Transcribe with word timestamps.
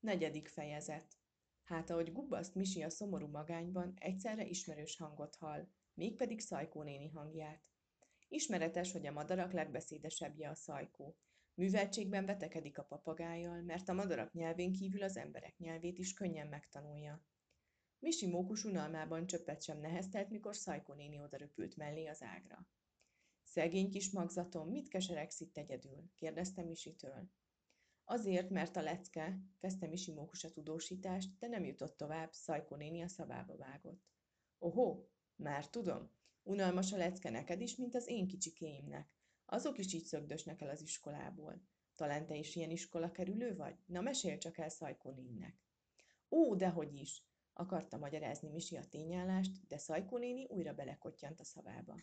Negyedik 0.00 0.48
fejezet. 0.48 1.18
Hát 1.62 1.90
ahogy 1.90 2.12
gubbaszt 2.12 2.54
Misi 2.54 2.82
a 2.82 2.90
szomorú 2.90 3.26
magányban, 3.26 3.92
egyszerre 3.96 4.46
ismerős 4.46 4.96
hangot 4.96 5.36
hall, 5.36 5.68
mégpedig 5.94 6.40
Szajkó 6.40 6.82
néni 6.82 7.08
hangját. 7.08 7.62
Ismeretes, 8.28 8.92
hogy 8.92 9.06
a 9.06 9.12
madarak 9.12 9.52
legbeszédesebbje 9.52 10.48
a 10.48 10.54
szajkó. 10.54 11.16
Műveltségben 11.54 12.26
vetekedik 12.26 12.78
a 12.78 12.84
papagájjal, 12.84 13.62
mert 13.62 13.88
a 13.88 13.92
madarak 13.92 14.32
nyelvén 14.32 14.72
kívül 14.72 15.02
az 15.02 15.16
emberek 15.16 15.58
nyelvét 15.58 15.98
is 15.98 16.12
könnyen 16.12 16.48
megtanulja. 16.48 17.24
Misi 17.98 18.26
mókus 18.26 18.64
unalmában 18.64 19.26
csöppet 19.26 19.62
sem 19.62 19.80
neheztelt, 19.80 20.30
mikor 20.30 20.56
Szajkó 20.56 20.92
néni 20.92 21.20
odaröpült 21.20 21.76
mellé 21.76 22.06
az 22.06 22.22
ágra. 22.22 22.66
Szegény 23.42 23.90
kis 23.90 24.10
magzatom, 24.10 24.68
mit 24.70 24.88
keseregsz 24.88 25.40
itt 25.40 25.56
egyedül? 25.56 26.10
kérdezte 26.14 26.62
Misitől. 26.62 27.30
Azért, 28.10 28.50
mert 28.50 28.76
a 28.76 28.82
lecke, 28.82 29.38
kezdte 29.58 29.86
Misi 29.86 30.12
mókus 30.12 30.44
a 30.44 30.50
tudósítást, 30.50 31.38
de 31.38 31.46
nem 31.46 31.64
jutott 31.64 31.96
tovább, 31.96 32.32
Szajkó 32.32 32.76
néni 32.76 33.02
a 33.02 33.08
szabába 33.08 33.56
vágott. 33.56 34.02
Ohó, 34.58 35.10
már 35.36 35.68
tudom, 35.68 36.10
unalmas 36.42 36.92
a 36.92 36.96
lecke 36.96 37.30
neked 37.30 37.60
is, 37.60 37.76
mint 37.76 37.94
az 37.94 38.08
én 38.08 38.26
kicsikéimnek. 38.26 39.14
Azok 39.46 39.78
is 39.78 39.92
így 39.92 40.04
szögdösnek 40.04 40.60
el 40.60 40.68
az 40.68 40.82
iskolából. 40.82 41.62
Talán 41.94 42.26
te 42.26 42.34
is 42.36 42.56
ilyen 42.56 42.70
iskola 42.70 43.10
kerülő 43.10 43.56
vagy? 43.56 43.74
Na, 43.86 44.00
mesél 44.00 44.38
csak 44.38 44.58
el 44.58 44.68
Szajkó 44.68 45.10
néninek. 45.10 45.62
Ó, 46.30 46.54
dehogy 46.54 46.94
is, 46.94 47.24
akarta 47.52 47.96
magyarázni 47.98 48.48
Misi 48.48 48.76
a 48.76 48.88
tényállást, 48.88 49.66
de 49.66 49.78
Szajkó 49.78 50.18
néni 50.18 50.44
újra 50.44 50.72
belekottyant 50.74 51.40
a 51.40 51.44
szavába. 51.44 52.00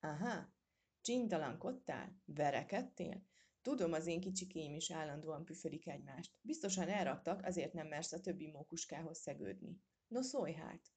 Aha, 0.00 0.52
csintalankodtál? 1.00 2.22
Verekedtél? 2.24 3.22
Tudom, 3.62 3.92
az 3.92 4.06
én 4.06 4.20
kicsikém 4.20 4.74
is 4.74 4.90
állandóan 4.90 5.44
püfödik 5.44 5.86
egymást. 5.86 6.38
Biztosan 6.42 6.88
elraktak, 6.88 7.44
azért 7.44 7.72
nem 7.72 7.86
mersz 7.86 8.12
a 8.12 8.20
többi 8.20 8.46
mókuskához 8.46 9.18
szegődni. 9.18 9.80
No 10.08 10.22
szólj 10.22 10.52
hát! 10.52 10.92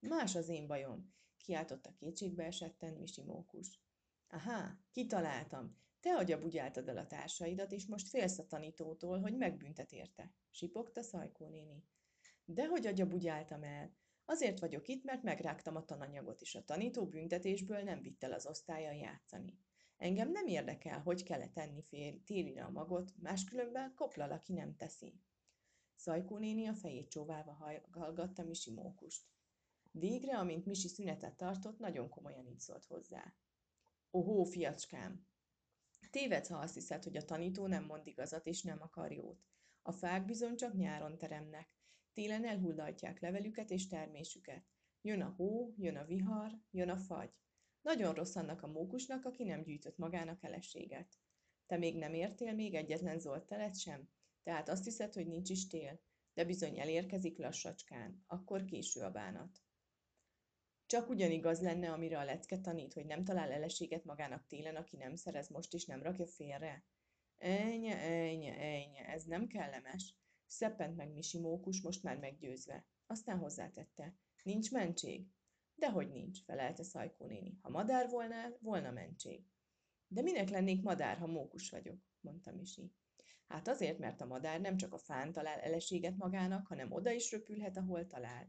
Más 0.00 0.34
az 0.34 0.48
én 0.48 0.66
bajom, 0.66 1.14
kiáltotta 1.36 1.94
kétségbe 1.94 2.44
esetten 2.44 2.94
Misi 2.94 3.22
mókus. 3.22 3.80
Aha, 4.28 4.78
kitaláltam. 4.92 5.80
Te 6.00 6.14
agyabugyáltad 6.14 6.88
el 6.88 6.96
a 6.96 7.06
társaidat, 7.06 7.72
és 7.72 7.86
most 7.86 8.08
félsz 8.08 8.38
a 8.38 8.46
tanítótól, 8.46 9.20
hogy 9.20 9.36
megbüntet 9.36 9.92
érte, 9.92 10.32
sipogta 10.50 11.02
Szajkó 11.02 11.48
néni. 11.48 11.84
Dehogy 12.44 12.86
agyabugyáltam 12.86 13.62
el. 13.62 13.92
Azért 14.24 14.58
vagyok 14.58 14.88
itt, 14.88 15.04
mert 15.04 15.22
megrágtam 15.22 15.76
a 15.76 15.84
tananyagot, 15.84 16.40
és 16.40 16.54
a 16.54 16.64
tanító 16.64 17.06
büntetésből 17.06 17.82
nem 17.82 18.02
vitt 18.02 18.24
el 18.24 18.32
az 18.32 18.46
osztályon 18.46 18.94
játszani. 18.94 19.58
Engem 20.02 20.30
nem 20.30 20.46
érdekel, 20.46 21.00
hogy 21.00 21.22
kell-e 21.22 21.48
tenni 21.48 21.82
fél 21.82 22.22
térire 22.24 22.64
a 22.64 22.70
magot, 22.70 23.12
máskülönben 23.20 23.94
koplal, 23.94 24.30
aki 24.30 24.52
nem 24.52 24.76
teszi. 24.76 25.20
Szajkó 25.94 26.38
néni 26.38 26.66
a 26.66 26.74
fejét 26.74 27.10
csóválva 27.10 27.80
hallgatta 27.90 28.44
Misi 28.44 28.70
mókust. 28.70 29.26
Végre, 29.90 30.38
amint 30.38 30.66
Misi 30.66 30.88
szünetet 30.88 31.36
tartott, 31.36 31.78
nagyon 31.78 32.08
komolyan 32.08 32.46
így 32.46 32.58
szólt 32.58 32.84
hozzá. 32.84 33.34
Ohó, 34.10 34.44
fiacskám! 34.44 35.26
Tévedsz, 36.10 36.48
ha 36.48 36.58
azt 36.58 36.74
hiszed, 36.74 37.02
hogy 37.02 37.16
a 37.16 37.24
tanító 37.24 37.66
nem 37.66 37.84
mond 37.84 38.06
igazat 38.06 38.46
és 38.46 38.62
nem 38.62 38.82
akar 38.82 39.12
jót. 39.12 39.44
A 39.82 39.92
fák 39.92 40.24
bizony 40.24 40.56
csak 40.56 40.76
nyáron 40.76 41.18
teremnek. 41.18 41.76
Télen 42.12 42.44
elhullatják 42.44 43.20
levelüket 43.20 43.70
és 43.70 43.86
termésüket. 43.86 44.64
Jön 45.02 45.20
a 45.20 45.34
hó, 45.36 45.74
jön 45.76 45.96
a 45.96 46.04
vihar, 46.04 46.60
jön 46.70 46.88
a 46.88 46.96
fagy. 46.96 47.32
Nagyon 47.82 48.14
rossz 48.14 48.36
annak 48.36 48.62
a 48.62 48.66
mókusnak, 48.66 49.24
aki 49.24 49.44
nem 49.44 49.62
gyűjtött 49.62 49.96
magának 49.96 50.42
eleséget. 50.42 51.18
Te 51.66 51.76
még 51.76 51.96
nem 51.96 52.14
értél 52.14 52.54
még 52.54 52.74
egyetlen 52.74 53.18
zolt 53.18 53.46
telet 53.46 53.78
sem? 53.78 54.08
Tehát 54.42 54.68
azt 54.68 54.84
hiszed, 54.84 55.14
hogy 55.14 55.26
nincs 55.26 55.50
is 55.50 55.66
tél? 55.66 56.00
De 56.34 56.44
bizony 56.44 56.78
elérkezik 56.78 57.38
lassacskán, 57.38 58.24
akkor 58.26 58.64
késő 58.64 59.00
a 59.00 59.10
bánat. 59.10 59.62
Csak 60.86 61.08
ugyanigaz 61.08 61.60
lenne, 61.60 61.92
amire 61.92 62.18
a 62.18 62.24
lecke 62.24 62.58
tanít, 62.58 62.92
hogy 62.92 63.06
nem 63.06 63.24
talál 63.24 63.50
eleséget 63.50 64.04
magának 64.04 64.46
télen, 64.46 64.76
aki 64.76 64.96
nem 64.96 65.14
szerez 65.14 65.48
most 65.48 65.74
és 65.74 65.84
nem 65.84 66.02
rakja 66.02 66.26
félre. 66.26 66.84
Ejnye, 67.38 67.98
ejnye, 67.98 68.56
ejnye, 68.56 69.04
ez 69.04 69.24
nem 69.24 69.46
kellemes. 69.46 70.16
Szeppent 70.46 70.96
meg 70.96 71.12
Misi 71.12 71.38
mókus, 71.38 71.80
most 71.80 72.02
már 72.02 72.18
meggyőzve. 72.18 72.86
Aztán 73.06 73.38
hozzátette. 73.38 74.16
Nincs 74.42 74.70
mentség? 74.70 75.26
Dehogy 75.82 76.08
nincs, 76.08 76.42
felelte 76.44 76.82
Szajkó 76.82 77.26
néni. 77.26 77.58
Ha 77.62 77.68
madár 77.68 78.08
volnál, 78.08 78.56
volna 78.60 78.90
mentség. 78.90 79.44
De 80.06 80.22
minek 80.22 80.48
lennék 80.48 80.82
madár, 80.82 81.18
ha 81.18 81.26
mókus 81.26 81.70
vagyok, 81.70 81.98
mondta 82.20 82.52
Misi. 82.52 82.92
Hát 83.46 83.68
azért, 83.68 83.98
mert 83.98 84.20
a 84.20 84.26
madár 84.26 84.60
nem 84.60 84.76
csak 84.76 84.92
a 84.92 84.98
fán 84.98 85.32
talál 85.32 85.60
eleséget 85.60 86.16
magának, 86.16 86.66
hanem 86.66 86.92
oda 86.92 87.10
is 87.10 87.30
röpülhet, 87.30 87.76
ahol 87.76 88.06
talál. 88.06 88.48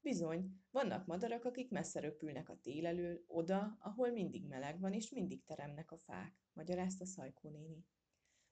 Bizony, 0.00 0.62
vannak 0.70 1.06
madarak, 1.06 1.44
akik 1.44 1.70
messze 1.70 2.00
röpülnek 2.00 2.48
a 2.48 2.58
tél 2.60 2.86
elől, 2.86 3.24
oda, 3.26 3.76
ahol 3.80 4.10
mindig 4.10 4.46
meleg 4.46 4.80
van, 4.80 4.92
és 4.92 5.10
mindig 5.10 5.44
teremnek 5.44 5.90
a 5.90 5.98
fák, 5.98 6.34
magyarázta 6.52 7.06
Szajkó 7.06 7.48
néni. 7.48 7.86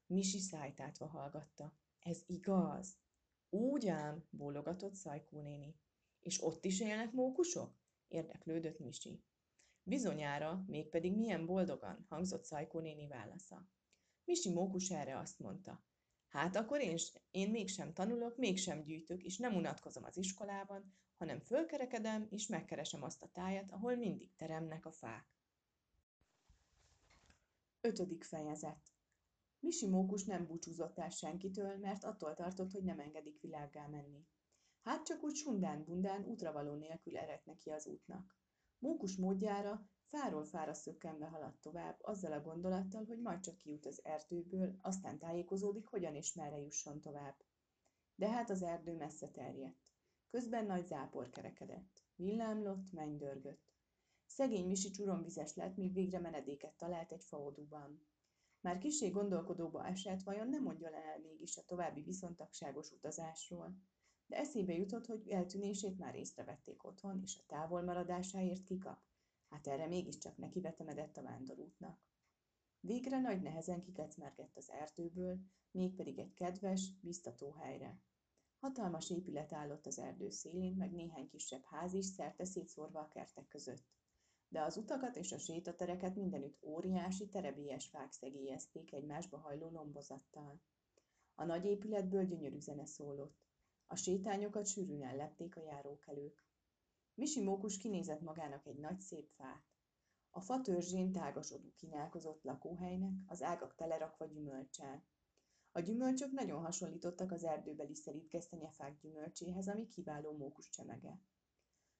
Misi 0.06 0.38
szájtátva 0.38 1.06
hallgatta. 1.06 1.76
Ez 2.00 2.22
igaz? 2.26 2.98
Úgy 3.48 3.88
ám, 3.88 4.26
bólogatott 4.30 4.94
Szajkó 4.94 5.40
néni. 5.40 5.76
És 6.20 6.42
ott 6.42 6.64
is 6.64 6.80
élnek 6.80 7.12
mókusok? 7.12 7.79
Érdeklődött 8.10 8.78
Misi. 8.78 9.22
Bizonyára, 9.82 10.64
mégpedig 10.66 11.16
milyen 11.16 11.46
boldogan, 11.46 12.06
hangzott 12.08 12.44
Szajkó 12.44 12.80
néni 12.80 13.06
válasza. 13.06 13.68
Misi 14.24 14.52
mókus 14.52 14.90
erre 14.90 15.18
azt 15.18 15.38
mondta. 15.38 15.84
Hát 16.28 16.56
akkor 16.56 16.80
én, 16.80 16.96
én 17.30 17.50
mégsem 17.50 17.92
tanulok, 17.92 18.36
mégsem 18.36 18.82
gyűjtök, 18.82 19.22
és 19.22 19.38
nem 19.38 19.54
unatkozom 19.54 20.04
az 20.04 20.16
iskolában, 20.16 20.94
hanem 21.16 21.40
fölkerekedem, 21.40 22.26
és 22.30 22.46
megkeresem 22.46 23.02
azt 23.02 23.22
a 23.22 23.30
tájat, 23.32 23.70
ahol 23.70 23.96
mindig 23.96 24.34
teremnek 24.36 24.86
a 24.86 24.92
fák. 24.92 25.26
Ötödik 27.80 28.24
fejezet 28.24 28.92
Misi 29.60 29.86
mókus 29.86 30.24
nem 30.24 30.46
búcsúzott 30.46 30.98
el 30.98 31.10
senkitől, 31.10 31.76
mert 31.76 32.04
attól 32.04 32.34
tartott, 32.34 32.72
hogy 32.72 32.82
nem 32.82 33.00
engedik 33.00 33.40
világgá 33.40 33.86
menni. 33.86 34.26
Hát 34.82 35.04
csak 35.04 35.22
úgy 35.22 35.34
sundán-bundán 35.34 36.24
útravaló 36.24 36.74
nélkül 36.74 37.16
eredt 37.16 37.44
neki 37.44 37.70
az 37.70 37.86
útnak. 37.86 38.36
Mókus 38.78 39.16
módjára 39.16 39.88
fáról 40.04 40.44
fára 40.44 40.74
szökkenve 40.74 41.26
haladt 41.26 41.60
tovább, 41.60 41.98
azzal 42.00 42.32
a 42.32 42.40
gondolattal, 42.40 43.04
hogy 43.04 43.20
majd 43.20 43.40
csak 43.40 43.56
kijut 43.56 43.86
az 43.86 44.04
erdőből, 44.04 44.76
aztán 44.82 45.18
tájékozódik, 45.18 45.86
hogyan 45.86 46.14
és 46.14 46.34
merre 46.34 46.58
jusson 46.58 47.00
tovább. 47.00 47.36
De 48.14 48.30
hát 48.30 48.50
az 48.50 48.62
erdő 48.62 48.96
messze 48.96 49.28
terjedt. 49.28 49.92
Közben 50.30 50.66
nagy 50.66 50.86
zápor 50.86 51.30
kerekedett. 51.30 52.04
Villámlott, 52.14 52.92
mennydörgött. 52.92 53.72
Szegény 54.26 54.66
Misi 54.66 54.90
csuromvizes 54.90 55.54
lett, 55.54 55.76
míg 55.76 55.92
végre 55.92 56.18
menedéket 56.18 56.76
talált 56.76 57.12
egy 57.12 57.24
faodúban. 57.24 58.06
Már 58.60 58.78
kisé 58.78 59.08
gondolkodóba 59.08 59.86
esett, 59.86 60.22
vajon 60.22 60.48
nem 60.48 60.62
mondja 60.62 60.90
el 60.90 61.18
mégis 61.20 61.56
a 61.56 61.64
további 61.64 62.02
viszontagságos 62.02 62.90
utazásról 62.90 63.76
de 64.30 64.36
eszébe 64.36 64.72
jutott, 64.72 65.06
hogy 65.06 65.28
eltűnését 65.28 65.98
már 65.98 66.14
észrevették 66.14 66.84
otthon, 66.84 67.20
és 67.22 67.38
a 67.38 67.46
távol 67.46 67.82
maradásáért 67.82 68.64
kikap. 68.64 69.00
Hát 69.48 69.66
erre 69.66 69.86
mégiscsak 69.86 70.36
neki 70.36 70.60
vetemedett 70.60 71.16
a 71.16 71.22
vándorútnak. 71.22 72.00
Végre 72.80 73.20
nagy 73.20 73.42
nehezen 73.42 73.82
kikecmergett 73.82 74.56
az 74.56 74.70
erdőből, 74.70 75.38
mégpedig 75.70 76.18
egy 76.18 76.34
kedves, 76.34 76.92
biztató 77.00 77.50
helyre. 77.52 78.00
Hatalmas 78.58 79.10
épület 79.10 79.52
állott 79.52 79.86
az 79.86 79.98
erdő 79.98 80.30
szélén, 80.30 80.74
meg 80.76 80.92
néhány 80.92 81.28
kisebb 81.28 81.64
ház 81.64 81.92
is 81.92 82.04
szerte 82.04 82.44
szétszórva 82.44 83.00
a 83.00 83.08
kertek 83.08 83.48
között. 83.48 83.84
De 84.48 84.62
az 84.62 84.76
utakat 84.76 85.16
és 85.16 85.32
a 85.32 85.38
sétatereket 85.38 86.14
mindenütt 86.14 86.62
óriási, 86.62 87.28
terebélyes 87.28 87.88
fák 87.88 88.12
szegélyezték 88.12 88.92
egymásba 88.92 89.38
hajló 89.38 89.70
lombozattal. 89.70 90.60
A 91.34 91.44
nagy 91.44 91.64
épületből 91.64 92.24
gyönyörű 92.24 92.58
zene 92.58 92.86
szólott. 92.86 93.39
A 93.92 93.96
sétányokat 93.96 94.66
sűrűn 94.66 95.02
ellepték 95.02 95.56
a 95.56 95.62
járókelők. 95.62 96.44
Misi 97.14 97.42
mókus 97.42 97.76
kinézett 97.76 98.20
magának 98.20 98.66
egy 98.66 98.78
nagy 98.78 99.00
szép 99.00 99.28
fát. 99.36 99.64
A 100.30 100.40
fa 100.40 100.60
törzsén 100.60 101.12
tágasodó 101.12 101.72
kínálkozott 101.76 102.42
lakóhelynek, 102.42 103.12
az 103.26 103.42
ágak 103.42 103.74
telerakva 103.74 104.26
gyümölcsel. 104.26 105.04
A 105.72 105.80
gyümölcsök 105.80 106.30
nagyon 106.30 106.62
hasonlítottak 106.62 107.32
az 107.32 107.44
erdőbeli 107.44 107.94
szelítgesztenyefák 107.94 108.98
gyümölcséhez, 109.00 109.68
ami 109.68 109.88
kiváló 109.88 110.36
mókus 110.36 110.68
csemege. 110.68 111.20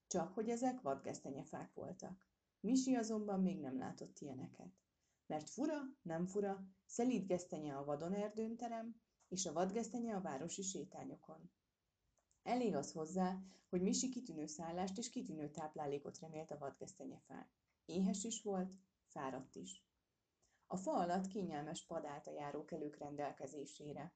Csak 0.07 0.35
hogy 0.35 0.49
ezek 0.49 0.81
vadgesztenyefák 0.81 1.75
voltak. 1.75 2.27
Misi 2.61 2.95
azonban 2.95 3.41
még 3.41 3.61
nem 3.61 3.79
látott 3.79 4.19
ilyeneket. 4.19 4.73
Mert 5.27 5.51
fura, 5.51 5.79
nem 6.03 6.27
fura, 6.27 6.65
szelítgesztenye 6.87 7.77
a 7.77 7.85
vadon 7.85 8.15
erdőn 8.15 8.57
terem, 8.57 9.01
és 9.29 9.47
a 9.47 9.53
vadgesztenye 9.53 10.15
a 10.15 10.21
városi 10.21 10.63
sétányokon. 10.63 11.51
Elég 12.43 12.75
az 12.75 12.93
hozzá, 12.93 13.39
hogy 13.69 13.83
Misi 13.83 14.09
kitűnő 14.09 14.47
szállást 14.47 14.99
és 14.99 15.11
kitűnő 15.11 15.51
táplálékot 15.51 16.19
remélt 16.19 16.51
a 16.51 16.59
vadgesztenyefán. 16.59 17.51
Éhes 17.85 18.25
is 18.25 18.43
volt, 18.43 18.75
fáradt 19.07 19.55
is. 19.55 19.85
A 20.67 20.77
fa 20.77 20.93
alatt 20.93 21.27
kényelmes 21.27 21.87
pad 21.87 22.05
állt 22.05 22.27
a 22.27 22.33
járókelők 22.33 22.97
rendelkezésére. 22.97 24.15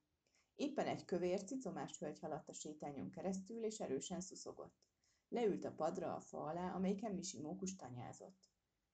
Éppen 0.55 0.87
egy 0.87 1.05
kövér, 1.05 1.45
cicomás 1.45 1.99
hölgy 1.99 2.21
haladt 2.21 2.49
a 2.49 2.53
sétányon 2.53 3.11
keresztül, 3.11 3.65
és 3.65 3.81
erősen 3.81 4.21
szuszogott. 4.21 4.83
Leült 5.29 5.65
a 5.65 5.73
padra 5.73 6.15
a 6.15 6.21
fa 6.21 6.45
alá, 6.45 6.75
amelyiken 6.75 7.15
Misi 7.15 7.41
mókus 7.41 7.77
tanyázott. 7.77 8.51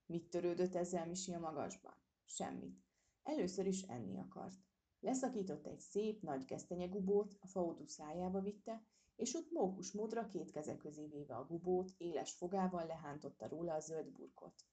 Mit 0.07 0.31
törődött 0.31 0.75
ezzel 0.75 1.07
Misi 1.07 1.35
a 1.35 1.39
magasban? 1.39 1.95
Semmit. 2.25 2.85
Először 3.23 3.67
is 3.67 3.83
enni 3.83 4.19
akart. 4.19 4.59
Leszakított 5.01 5.67
egy 5.67 5.81
szép, 5.81 6.23
nagy 6.23 6.45
gesztenyegubót, 6.45 7.37
a 7.41 7.47
faodú 7.47 7.87
szájába 7.87 8.41
vitte, 8.41 8.85
és 9.21 9.35
ott 9.35 9.51
mókus 9.51 9.93
módra 9.93 10.27
két 10.27 10.51
keze 10.51 10.77
közé 10.77 11.07
véve 11.07 11.35
a 11.37 11.47
gubót, 11.47 11.95
éles 11.97 12.33
fogával 12.33 12.87
lehántotta 12.87 13.49
róla 13.49 13.75
a 13.75 13.81
zöld 13.81 14.11
burkot. 14.11 14.65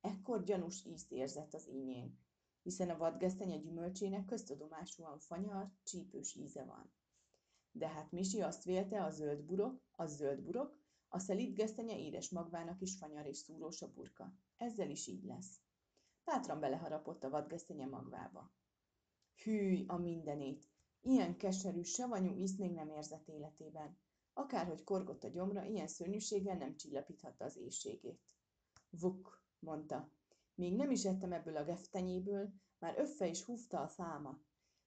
Ekkor 0.00 0.44
gyanús 0.44 0.84
ízt 0.84 1.12
érzett 1.12 1.54
az 1.54 1.68
ínyén, 1.68 2.18
hiszen 2.62 2.90
a 2.90 2.96
vadgesztenye 2.96 3.56
gyümölcsének 3.56 4.24
köztudomásúan 4.24 5.18
fanyar, 5.18 5.70
csípős 5.82 6.34
íze 6.34 6.64
van. 6.64 6.92
De 7.72 7.88
hát 7.88 8.12
Misi 8.12 8.40
azt 8.40 8.64
vélte, 8.64 9.04
a 9.04 9.10
zöld 9.10 9.44
burok, 9.44 9.82
a 9.92 10.06
zöld 10.06 10.42
burok, 10.42 10.80
a 11.08 11.18
szelíd 11.18 11.54
gesztenye 11.54 11.98
édes 11.98 12.30
magvának 12.30 12.80
is 12.80 12.96
fanyar 12.96 13.26
és 13.26 13.36
szúrós 13.36 13.82
a 13.82 13.92
burka. 13.92 14.34
Ezzel 14.56 14.90
is 14.90 15.06
így 15.06 15.24
lesz. 15.24 15.60
Bátran 16.24 16.60
beleharapott 16.60 17.24
a 17.24 17.30
vadgesztenye 17.30 17.86
magvába. 17.86 18.52
Hűj 19.42 19.84
a 19.86 19.96
mindenét! 19.96 20.71
Ilyen 21.04 21.36
keserű, 21.36 21.82
savanyú 21.82 22.36
ízt 22.36 22.58
még 22.58 22.72
nem 22.72 22.88
érzett 22.88 23.28
életében. 23.28 23.98
Akárhogy 24.32 24.84
korgott 24.84 25.24
a 25.24 25.28
gyomra, 25.28 25.64
ilyen 25.64 25.88
szörnyűséggel 25.88 26.56
nem 26.56 26.76
csillapíthatta 26.76 27.44
az 27.44 27.56
éjségét. 27.56 28.20
Vuk, 28.90 29.42
mondta. 29.58 30.10
Még 30.54 30.76
nem 30.76 30.90
is 30.90 31.04
ettem 31.04 31.32
ebből 31.32 31.56
a 31.56 31.64
geftenyéből, 31.64 32.52
már 32.78 32.98
öffe 32.98 33.26
is 33.26 33.42
húfta 33.42 33.80
a 33.80 33.88
száma. 33.88 34.40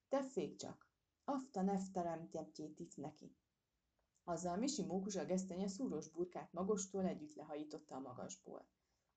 Teffék 0.08 0.56
csak, 0.56 0.88
afta 1.24 1.62
nefteremtjét 1.62 2.78
itt 2.78 2.96
neki. 2.96 3.36
Azzal 4.24 4.56
Misi 4.56 4.82
mókus 4.82 5.16
a 5.16 5.24
gesztenye 5.24 5.68
szúrós 5.68 6.08
burkát 6.08 6.52
magostól 6.52 7.06
együtt 7.06 7.34
lehajította 7.34 7.94
a 7.94 8.00
magasból. 8.00 8.68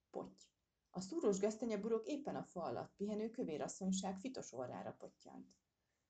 Potty. 0.09 0.43
A 0.89 0.99
szúrós 0.99 1.39
gesztenyeburok 1.39 2.07
éppen 2.07 2.35
a 2.35 2.43
fa 2.43 2.61
alatt 2.61 2.93
pihenő 2.95 3.29
kövérasszonyság 3.29 4.17
fitos 4.17 4.53
orrára 4.53 4.95
pottyant. 4.99 5.47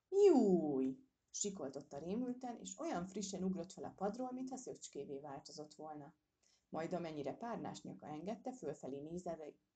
Júj! 0.10 0.98
sikoltotta 1.32 1.98
rémülten, 1.98 2.60
és 2.60 2.80
olyan 2.80 3.06
frissen 3.06 3.44
ugrott 3.44 3.72
fel 3.72 3.84
a 3.84 3.94
padról, 3.96 4.32
mintha 4.32 4.58
szöcskévé 4.58 5.20
változott 5.20 5.74
volna. 5.74 6.14
Majd 6.70 6.94
amennyire 6.94 7.34
párnás 7.34 7.82
nyaka 7.82 8.08
engedte, 8.08 8.52
fölfelé 8.52 9.02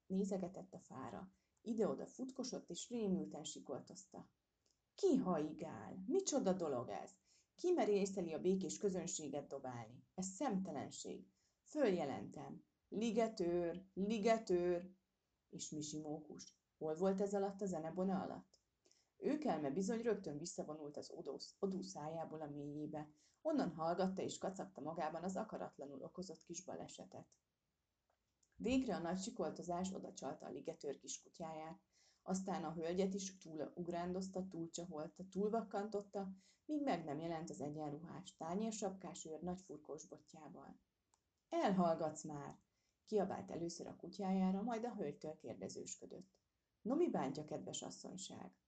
nézegetett 0.08 0.74
a 0.74 0.80
fára. 0.80 1.32
Ide-oda 1.62 2.06
futkosott, 2.06 2.70
és 2.70 2.90
rémülten 2.90 3.44
sikoltozta. 3.44 4.30
Ki 4.96 5.16
haigál? 5.16 6.04
Micsoda 6.06 6.54
dolog 6.54 6.90
ez? 6.90 7.12
Ki 7.56 7.72
merészeli 7.72 8.34
a 8.34 8.42
békés 8.42 8.78
közönséget 8.78 9.48
dobálni? 9.48 10.04
Ez 10.16 10.26
szemtelenség. 10.26 11.28
Följelentem. 11.64 12.64
Ligetőr, 12.90 13.86
ligetőr! 13.94 14.92
És 15.50 15.70
Misi 15.70 16.00
mókus. 16.00 16.56
Hol 16.78 16.96
volt 16.96 17.22
ez 17.22 17.34
alatt 17.34 17.62
a 17.62 17.66
zenebona 17.66 18.22
alatt? 18.22 18.53
Őkelme 19.24 19.70
bizony 19.70 20.02
rögtön 20.02 20.38
visszavonult 20.38 20.98
az 20.98 21.14
odó 21.60 21.82
szájából 21.82 22.42
a 22.42 22.50
mélyébe. 22.50 23.10
Onnan 23.42 23.74
hallgatta 23.74 24.22
és 24.22 24.38
kacagta 24.38 24.82
magában 24.82 25.24
az 25.24 25.36
akaratlanul 25.36 26.04
okozott 26.04 26.44
kis 26.44 26.64
balesetet. 26.64 27.28
Végre 28.56 28.96
a 28.96 29.00
nagy 29.00 29.22
sikoltozás 29.22 29.92
odacsalta 29.92 30.46
a 30.46 30.50
ligetőr 30.50 30.98
kiskutyáját, 30.98 31.80
aztán 32.22 32.64
a 32.64 32.74
hölgyet 32.74 33.14
is 33.14 33.38
túl 33.38 33.72
ugrándozta, 33.76 34.48
túlcsaholta, 34.48 35.24
túlvakkantotta, 35.30 36.32
míg 36.66 36.84
meg 36.84 37.04
nem 37.04 37.20
jelent 37.20 37.50
az 37.50 37.62
egyenruhás, 37.62 38.36
tányérsapkás 38.36 39.26
őr 39.26 39.42
nagy 39.42 39.62
furkós 39.62 40.08
botjával. 40.08 40.80
Elhallgatsz 41.50 42.24
már! 42.24 42.60
Kiabált 43.06 43.52
először 43.52 43.88
a 43.88 43.96
kutyájára, 43.96 44.62
majd 44.62 44.86
a 44.86 44.96
hölgytől 44.96 45.36
kérdezősködött. 45.36 46.32
No, 46.82 46.96
mi 46.96 47.10
bántja, 47.10 47.46
kedves 47.46 47.82
asszonyság? 47.82 48.63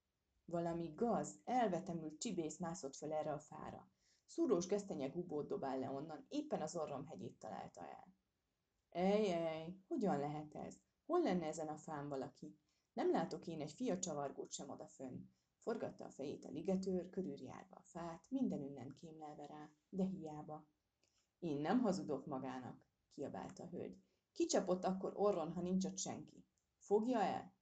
Valami 0.45 0.93
gaz, 0.95 1.39
elvetemült 1.43 2.19
csibész 2.19 2.57
mászott 2.57 2.95
föl 2.95 3.13
erre 3.13 3.31
a 3.33 3.39
fára. 3.39 3.89
Szúrós 4.25 4.65
gesztenye 4.65 5.07
gubót 5.07 5.47
dobál 5.47 5.79
le 5.79 5.89
onnan, 5.89 6.25
éppen 6.29 6.61
az 6.61 6.75
orrom 6.75 7.05
hegyét 7.05 7.39
találta 7.39 7.81
el. 7.81 8.13
Ej, 8.89 9.31
ej, 9.31 9.77
hogyan 9.87 10.19
lehet 10.19 10.55
ez? 10.55 10.75
Hol 11.05 11.21
lenne 11.21 11.45
ezen 11.45 11.67
a 11.67 11.77
fán 11.77 12.09
valaki? 12.09 12.59
Nem 12.93 13.11
látok 13.11 13.47
én 13.47 13.61
egy 13.61 13.71
fia 13.71 13.99
csavargót 13.99 14.51
sem 14.51 14.69
odafönn. 14.69 15.29
Forgatta 15.57 16.05
a 16.05 16.09
fejét 16.09 16.45
a 16.45 16.49
ligetőr, 16.49 17.09
körüljárva 17.09 17.75
a 17.75 17.83
fát, 17.83 18.25
mindenünnen 18.29 18.95
kémlelve 18.99 19.45
rá, 19.45 19.69
de 19.89 20.03
hiába. 20.03 20.67
Én 21.39 21.61
nem 21.61 21.79
hazudok 21.79 22.25
magának, 22.25 22.85
kiabálta 23.13 23.63
a 23.63 23.67
hölgy. 23.67 24.03
Kicsapott 24.31 24.83
akkor 24.83 25.13
orron, 25.15 25.53
ha 25.53 25.61
nincs 25.61 25.85
ott 25.85 25.97
senki. 25.97 26.45
Fogja 26.77 27.21
el? 27.21 27.54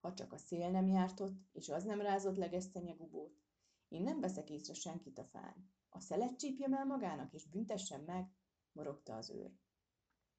Ha 0.00 0.14
csak 0.14 0.32
a 0.32 0.38
szél 0.38 0.70
nem 0.70 0.86
járt 0.86 1.20
ott, 1.20 1.36
és 1.52 1.68
az 1.68 1.84
nem 1.84 2.00
rázott 2.00 2.36
legesztenye 2.36 2.92
gubót. 2.92 3.42
Én 3.88 4.02
nem 4.02 4.20
veszek 4.20 4.50
észre 4.50 4.74
senkit 4.74 5.18
a 5.18 5.24
fán. 5.24 5.70
A 5.88 6.00
szelet 6.00 6.38
csípjem 6.38 6.74
el 6.74 6.84
magának, 6.84 7.32
és 7.34 7.48
büntessen 7.48 8.00
meg, 8.00 8.30
morogta 8.72 9.16
az 9.16 9.30
őr. 9.30 9.52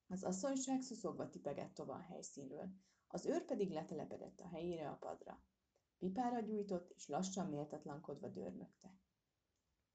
Az 0.08 0.24
asszonyság 0.24 0.82
szuszogva 0.82 1.30
tipegett 1.30 1.74
tovább 1.74 2.00
a 2.00 2.04
helyszínről, 2.04 2.70
az 3.08 3.26
őr 3.26 3.46
pedig 3.46 3.72
letelepedett 3.72 4.40
a 4.40 4.48
helyére 4.48 4.90
a 4.90 4.96
padra. 4.96 5.44
Pipára 5.98 6.40
gyújtott, 6.40 6.92
és 6.96 7.08
lassan 7.08 7.50
méltatlankodva 7.50 8.28
dörmögte. 8.28 9.00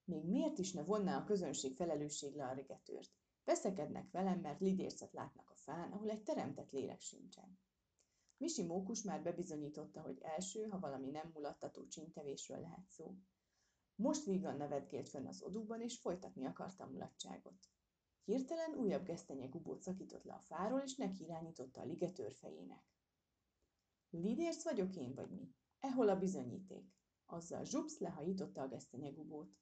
Még 0.05 0.25
miért 0.25 0.59
is 0.59 0.73
ne 0.73 0.83
vonná 0.83 1.19
a 1.19 1.25
közönség 1.25 1.77
felelősségre 1.77 2.47
a 2.47 2.53
rigetőrt? 2.53 3.11
Veszekednek 3.45 4.11
velem, 4.11 4.41
mert 4.41 4.61
lidércet 4.61 5.13
látnak 5.13 5.51
a 5.51 5.57
fán, 5.57 5.93
ahol 5.93 6.11
egy 6.11 6.23
teremtett 6.23 6.71
lélek 6.71 7.01
sincsen. 7.01 7.59
Misi 8.37 8.63
mókus 8.63 9.03
már 9.03 9.23
bebizonyította, 9.23 10.01
hogy 10.01 10.19
első, 10.23 10.63
ha 10.63 10.79
valami 10.79 11.11
nem 11.11 11.31
mulattató 11.35 11.87
csintevésről 11.87 12.61
lehet 12.61 12.89
szó. 12.89 13.15
Most 13.95 14.25
vígan 14.25 14.57
nevetgélt 14.57 15.09
fönn 15.09 15.27
az 15.27 15.43
odúban, 15.43 15.81
és 15.81 15.99
folytatni 15.99 16.47
akarta 16.47 16.85
a 16.85 16.91
mulatságot. 16.91 17.69
Hirtelen 18.25 18.75
újabb 18.75 19.05
gesztenye 19.05 19.47
gubót 19.47 19.83
szakított 19.83 20.25
le 20.25 20.33
a 20.33 20.41
fáról, 20.41 20.81
és 20.81 20.97
neki 20.97 21.23
irányította 21.23 21.81
a 21.81 21.85
ligetőr 21.85 22.33
fejének. 22.33 22.83
Lidérc 24.11 24.65
vagyok 24.65 24.97
én, 24.97 25.15
vagy 25.15 25.31
mi? 25.31 25.55
Ehol 25.81 26.09
a 26.09 26.19
bizonyíték? 26.19 26.95
Azzal 27.27 27.65
zsupsz 27.65 27.99
lehajította 27.99 28.63
a 28.63 28.69
gesztenye 28.69 29.11
gubót. 29.11 29.57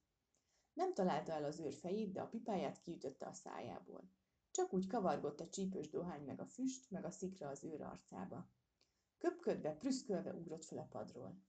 Nem 0.72 0.94
találta 0.94 1.32
el 1.32 1.44
az 1.44 1.60
őr 1.60 1.74
fejét, 1.74 2.12
de 2.12 2.20
a 2.20 2.28
pipáját 2.28 2.80
kiütötte 2.80 3.26
a 3.26 3.32
szájából. 3.32 4.10
Csak 4.50 4.72
úgy 4.72 4.86
kavargott 4.86 5.40
a 5.40 5.48
csípős 5.48 5.88
dohány 5.88 6.24
meg 6.24 6.40
a 6.40 6.46
füst, 6.46 6.90
meg 6.90 7.04
a 7.04 7.10
szikra 7.10 7.48
az 7.48 7.64
őr 7.64 7.82
arcába. 7.82 8.50
Köpködve, 9.22 9.76
prüszkölve 9.76 10.34
ugrott 10.34 10.64
fel 10.64 10.78
a 10.78 10.86
padról. 10.90 11.42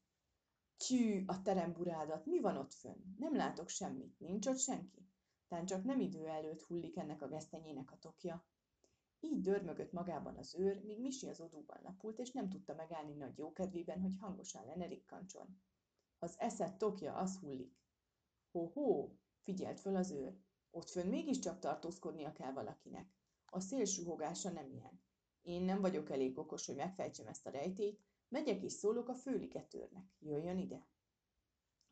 Tyű, 0.78 1.24
a 1.26 1.42
teremburádat, 1.42 2.26
mi 2.26 2.40
van 2.40 2.58
ott 2.58 2.74
fönn? 2.74 3.16
Nem 3.18 3.36
látok 3.36 3.70
semmit, 3.70 4.20
nincs 4.20 4.48
ott 4.48 4.58
senki? 4.58 5.08
Tán 5.48 5.66
csak 5.66 5.84
nem 5.84 6.00
idő 6.00 6.28
előtt 6.28 6.62
hullik 6.62 6.98
ennek 6.98 7.22
a 7.22 7.28
gesztenyének 7.28 7.92
a 7.92 7.98
tokja. 7.98 8.46
Így 9.20 9.42
dörmögött 9.42 9.92
magában 9.92 10.38
az 10.38 10.56
őr, 10.56 10.84
míg 10.84 11.02
Misi 11.02 11.28
az 11.28 11.40
odúban 11.40 11.80
lapult, 11.84 12.20
és 12.20 12.32
nem 12.32 12.50
tudta 12.50 12.76
megállni 12.76 13.14
nagy 13.14 13.38
jókedvében, 13.38 14.02
hogy 14.02 14.18
hangosan 14.20 14.66
lenerikkancson. 14.66 15.62
Az 16.20 16.36
eszed 16.40 16.78
tokja, 16.78 17.16
az 17.16 17.38
hullik. 17.38 17.78
Hó-hó, 18.52 19.18
figyelt 19.44 19.80
föl 19.80 19.96
az 19.96 20.12
őr. 20.12 20.38
Ott 20.72 20.90
fönn 20.90 21.10
mégiscsak 21.10 21.60
tartózkodnia 21.60 22.32
kell 22.34 22.52
valakinek. 22.52 23.14
A 23.46 23.60
szél 23.60 23.86
suhogása 23.86 24.50
nem 24.50 24.70
ilyen. 24.70 25.02
Én 25.44 25.62
nem 25.62 25.82
vagyok 25.82 26.10
elég 26.10 26.38
okos, 26.38 26.66
hogy 26.66 26.76
megfejtsem 26.76 27.28
ezt 27.28 27.46
a 27.46 27.50
rejtét, 27.50 28.02
megyek 28.28 28.62
és 28.62 28.72
szólok 28.72 29.08
a 29.08 29.16
főligetőrnek. 29.16 30.06
Jöjjön 30.20 30.58
ide! 30.58 30.86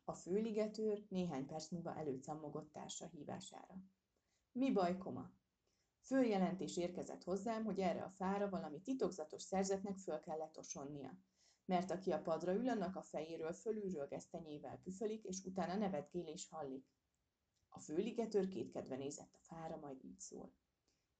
A 0.04 0.12
főligetőr 0.14 1.06
néhány 1.08 1.46
perc 1.46 1.68
múlva 1.68 1.96
előcammogott 1.96 2.72
társa 2.72 3.06
hívására. 3.06 3.76
Mi 4.52 4.72
baj, 4.72 4.98
koma? 4.98 5.30
Följelentés 6.00 6.76
érkezett 6.76 7.22
hozzám, 7.22 7.64
hogy 7.64 7.80
erre 7.80 8.02
a 8.02 8.10
fára 8.10 8.48
valami 8.48 8.80
titokzatos 8.80 9.42
szerzetnek 9.42 9.98
föl 9.98 10.20
kellett 10.20 10.58
osonnia. 10.58 11.18
Mert 11.64 11.90
aki 11.90 12.12
a 12.12 12.22
padra 12.22 12.54
ül, 12.54 12.68
annak 12.68 12.96
a 12.96 13.02
fejéről 13.02 13.52
fölülről 13.52 14.06
gesztenyével 14.06 14.80
püfölik, 14.82 15.24
és 15.24 15.44
utána 15.44 15.76
nevetgélés 15.76 16.48
hallik. 16.48 16.86
A 17.68 17.80
főligetőr 17.80 18.48
kétkedve 18.48 18.96
nézett 18.96 19.34
a 19.34 19.42
fára, 19.42 19.76
majd 19.76 20.04
így 20.04 20.20
szól. 20.20 20.52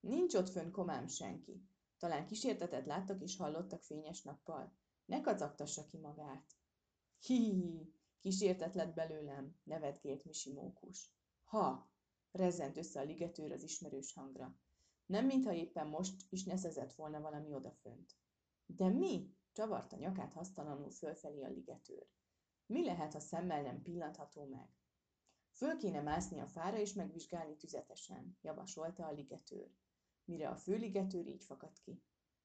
Nincs 0.00 0.34
ott 0.34 0.48
fönn 0.48 0.70
komám 0.70 1.06
senki. 1.06 1.66
Talán 2.02 2.26
kísértetet 2.26 2.86
láttak 2.86 3.22
és 3.22 3.36
hallottak 3.36 3.82
fényes 3.82 4.22
nappal. 4.22 4.76
Ne 5.04 5.20
kacagtassa 5.20 5.86
ki 5.86 5.98
magát. 5.98 6.56
Hi, 7.18 7.92
kísértet 8.20 8.74
lett 8.74 8.94
belőlem, 8.94 9.56
nevetgélt 9.62 10.24
Misi 10.24 10.52
mókus. 10.52 11.12
Ha, 11.44 11.90
rezzent 12.30 12.76
össze 12.76 13.00
a 13.00 13.04
ligetőr 13.04 13.52
az 13.52 13.62
ismerős 13.62 14.12
hangra. 14.12 14.56
Nem 15.06 15.26
mintha 15.26 15.52
éppen 15.52 15.86
most 15.86 16.26
is 16.28 16.44
neszezett 16.44 16.92
volna 16.92 17.20
valami 17.20 17.52
odafönt. 17.52 18.16
De 18.66 18.88
mi? 18.88 19.34
Csavarta 19.52 19.96
nyakát 19.96 20.32
hasztalanul 20.32 20.90
fölfelé 20.90 21.42
a 21.42 21.48
ligetőr. 21.48 22.06
Mi 22.66 22.84
lehet, 22.84 23.12
ha 23.12 23.20
szemmel 23.20 23.62
nem 23.62 23.82
pillantható 23.82 24.44
meg? 24.44 24.68
Föl 25.52 25.76
kéne 25.76 26.00
mászni 26.00 26.40
a 26.40 26.48
fára 26.48 26.78
és 26.78 26.92
megvizsgálni 26.92 27.56
tüzetesen, 27.56 28.38
javasolta 28.40 29.06
a 29.06 29.12
ligetőr. 29.12 29.70
Mire 30.24 30.48
a 30.48 30.56
főligetőr 30.56 31.26
így 31.26 31.44
fakadt 31.44 31.80
ki. 31.80 32.02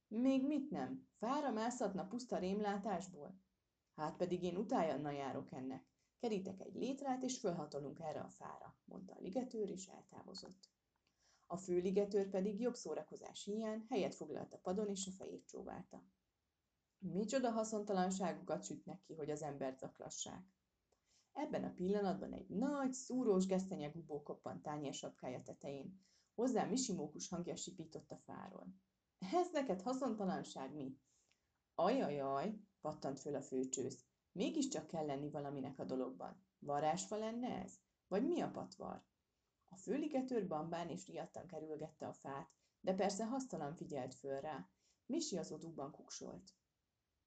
Még 0.07 0.47
mit 0.47 0.69
nem? 0.69 1.07
Fára 1.17 1.51
mászhatna 1.51 2.07
puszta 2.07 2.37
rémlátásból? 2.37 3.41
Hát 3.95 4.17
pedig 4.17 4.43
én 4.43 4.55
utáljanna 4.55 5.11
járok 5.11 5.51
ennek. 5.51 5.85
Kerítek 6.19 6.61
egy 6.61 6.75
létrát, 6.75 7.23
és 7.23 7.39
fölhatolunk 7.39 7.99
erre 7.99 8.19
a 8.19 8.29
fára, 8.29 8.77
mondta 8.85 9.13
a 9.13 9.19
ligetőr, 9.19 9.69
és 9.69 9.87
eltávozott. 9.87 10.69
A 11.45 11.57
főligetőr 11.57 12.29
pedig 12.29 12.59
jobb 12.59 12.75
szórakozás 12.75 13.43
hiány 13.43 13.85
helyet 13.89 14.15
foglalt 14.15 14.53
a 14.53 14.57
padon, 14.57 14.89
és 14.89 15.07
a 15.07 15.11
fejét 15.11 15.47
csóválta. 15.47 16.03
Micsoda 16.97 17.51
haszontalanságukat 17.51 18.63
sütnek 18.63 19.01
ki, 19.01 19.13
hogy 19.13 19.29
az 19.29 19.41
embert 19.41 19.79
zaklassák. 19.79 20.45
Ebben 21.33 21.63
a 21.63 21.73
pillanatban 21.73 22.33
egy 22.33 22.49
nagy, 22.49 22.93
szúrós 22.93 23.45
gesztenye 23.45 23.87
gubó 23.87 24.23
koppant 24.23 24.61
tányér 24.61 24.93
sapkája 24.93 25.43
tetején. 25.43 26.05
Hozzá 26.37 26.65
misimókus 26.65 27.29
hangja 27.29 27.55
sipított 27.55 28.11
a 28.11 28.17
fáról. 28.17 28.67
Ez 29.19 29.51
neked 29.51 29.81
haszontalanság 29.81 30.73
mi? 30.73 30.97
Ajajaj, 31.75 32.59
pattant 32.81 33.19
föl 33.19 33.35
a 33.35 33.41
főcsősz. 33.41 34.05
Mégiscsak 34.31 34.87
kell 34.87 35.05
lenni 35.05 35.29
valaminek 35.29 35.79
a 35.79 35.83
dologban. 35.83 36.45
Varásfa 36.59 37.15
lenne 37.15 37.61
ez? 37.61 37.79
Vagy 38.07 38.25
mi 38.27 38.41
a 38.41 38.51
patvar? 38.51 39.03
A 39.69 39.75
főligetőr 39.75 40.47
bambán 40.47 40.89
és 40.89 41.07
riadtan 41.07 41.47
kerülgette 41.47 42.07
a 42.07 42.13
fát, 42.13 42.49
de 42.81 42.93
persze 42.93 43.25
hasztalan 43.25 43.75
figyelt 43.75 44.13
föl 44.13 44.39
rá. 44.39 44.69
Misi 45.05 45.37
az 45.37 45.51
odúban 45.51 45.91
kuksolt. 45.91 46.53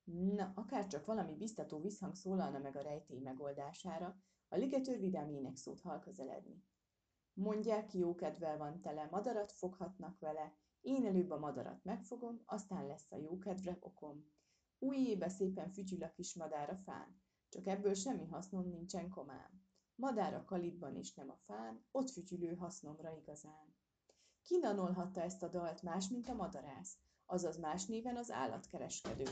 Na, 0.04 0.52
akárcsak 0.54 1.06
valami 1.06 1.34
biztató 1.34 1.80
visszhang 1.80 2.14
szólalna 2.14 2.58
meg 2.58 2.76
a 2.76 2.82
rejtély 2.82 3.20
megoldására, 3.20 4.16
a 4.48 4.56
ligetőr 4.56 4.98
vidámének 4.98 5.56
szót 5.56 5.80
hal 5.80 6.00
közeledni. 6.00 6.64
Mondják, 7.40 7.94
jó 7.94 8.14
kedvel 8.14 8.56
van 8.56 8.80
tele, 8.80 9.08
madarat 9.10 9.52
foghatnak 9.52 10.18
vele, 10.18 10.54
én 10.80 11.06
előbb 11.06 11.30
a 11.30 11.38
madarat 11.38 11.84
megfogom, 11.84 12.42
aztán 12.44 12.86
lesz 12.86 13.10
a 13.10 13.16
jó 13.16 13.38
kedvre 13.38 13.76
okom. 13.80 14.24
Új 14.78 14.96
éve 14.96 15.28
szépen 15.28 15.70
fütyül 15.70 16.02
a 16.02 16.10
kis 16.10 16.34
madár 16.34 16.70
a 16.70 16.76
fán, 16.76 17.20
csak 17.48 17.66
ebből 17.66 17.94
semmi 17.94 18.26
hasznom 18.26 18.68
nincsen 18.68 19.08
komám. 19.08 19.62
Madár 19.94 20.34
a 20.34 20.44
kalitban 20.44 20.96
is 20.96 21.14
nem 21.14 21.30
a 21.30 21.36
fán, 21.44 21.84
ott 21.90 22.10
fütyülő 22.10 22.54
hasznomra 22.54 23.16
igazán. 23.16 23.76
Kinanolhatta 24.42 25.22
ezt 25.22 25.42
a 25.42 25.48
dalt 25.48 25.82
más, 25.82 26.08
mint 26.08 26.28
a 26.28 26.34
madarász, 26.34 26.98
azaz 27.26 27.58
más 27.58 27.86
néven 27.86 28.16
az 28.16 28.30
állatkereskedő 28.30 29.24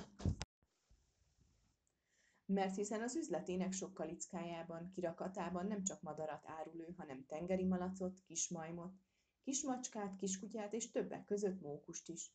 mert 2.49 2.75
hiszen 2.75 3.03
az 3.03 3.17
üzletének 3.17 3.73
sok 3.73 3.95
kalickájában, 3.95 4.91
kirakatában 4.91 5.67
nem 5.67 5.83
csak 5.83 6.03
madarat 6.03 6.47
árul 6.47 6.81
ő, 6.81 6.95
hanem 6.97 7.27
tengeri 7.27 7.65
malacot, 7.65 8.21
kismajmot, 8.21 8.93
kismacskát, 9.43 10.17
kiskutyát 10.17 10.73
és 10.73 10.91
többek 10.91 11.25
között 11.25 11.61
mókust 11.61 12.09
is. 12.09 12.35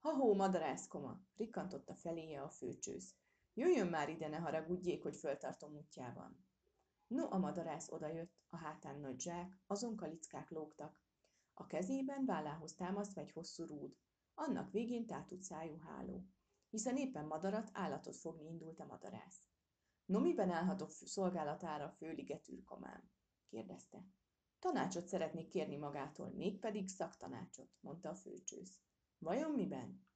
Ha-hó, 0.00 0.34
madarászkoma, 0.34 1.20
rikkantotta 1.36 1.94
feléje 1.94 2.42
a 2.42 2.48
főcsősz. 2.48 3.14
Jöjjön 3.54 3.86
már 3.86 4.08
ide, 4.08 4.28
ne 4.28 4.36
haragudjék, 4.36 5.02
hogy 5.02 5.16
föltartom 5.16 5.76
útjában. 5.76 6.46
No, 7.06 7.26
a 7.30 7.38
madarász 7.38 7.90
odajött, 7.90 8.32
a 8.48 8.56
hátán 8.56 9.00
nagy 9.00 9.20
zsák, 9.20 9.58
azon 9.66 9.96
kalickák 9.96 10.50
lógtak. 10.50 11.00
A 11.54 11.66
kezében 11.66 12.24
vállához 12.24 12.74
támasztva 12.74 13.20
egy 13.20 13.32
hosszú 13.32 13.64
rúd, 13.64 13.96
annak 14.34 14.70
végén 14.70 15.06
tátucájú 15.06 15.78
háló 15.78 16.26
hiszen 16.72 16.96
éppen 16.96 17.26
madarat, 17.26 17.70
állatot 17.72 18.16
fogni 18.16 18.46
indult 18.48 18.80
a 18.80 18.86
madarász. 18.86 19.42
No, 20.04 20.20
miben 20.20 20.50
állhatok 20.50 20.90
szolgálatára, 20.90 21.90
főligetűr 21.90 22.64
komám? 22.64 23.10
kérdezte. 23.48 24.04
Tanácsot 24.58 25.06
szeretnék 25.06 25.48
kérni 25.48 25.76
magától, 25.76 26.28
mégpedig 26.28 26.88
szaktanácsot, 26.88 27.70
mondta 27.80 28.08
a 28.08 28.14
főcsősz. 28.14 28.78
Vajon 29.18 29.50
miben? 29.50 30.06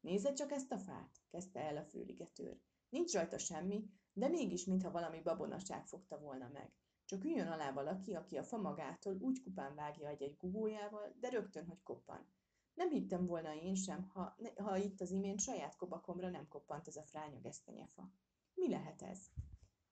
Nézze 0.00 0.32
csak 0.32 0.50
ezt 0.50 0.72
a 0.72 0.78
fát, 0.78 1.22
kezdte 1.30 1.60
el 1.60 1.76
a 1.76 1.84
főligetőr. 1.84 2.60
Nincs 2.88 3.12
rajta 3.12 3.38
semmi, 3.38 3.90
de 4.12 4.28
mégis, 4.28 4.64
mintha 4.64 4.90
valami 4.90 5.20
babonaság 5.20 5.86
fogta 5.86 6.18
volna 6.18 6.48
meg. 6.48 6.72
Csak 7.04 7.24
üljön 7.24 7.48
alá 7.48 7.72
valaki, 7.72 8.14
aki 8.14 8.36
a 8.36 8.44
fa 8.44 8.56
magától 8.56 9.16
úgy 9.20 9.42
kupán 9.42 9.74
vágja 9.74 10.08
egy-egy 10.08 10.36
gubójával, 10.36 11.14
de 11.20 11.28
rögtön, 11.28 11.66
hogy 11.66 11.82
koppan. 11.82 12.26
Nem 12.74 12.90
hittem 12.90 13.26
volna 13.26 13.54
én 13.54 13.74
sem, 13.74 14.02
ha, 14.02 14.36
ha 14.56 14.76
itt 14.76 15.00
az 15.00 15.10
imént 15.10 15.40
saját 15.40 15.76
kobakomra 15.76 16.28
nem 16.28 16.48
koppant 16.48 16.88
ez 16.88 16.96
a 16.96 17.02
fránya 17.02 17.40
gesztenyefa. 17.40 18.10
Mi 18.54 18.68
lehet 18.68 19.02
ez? 19.02 19.18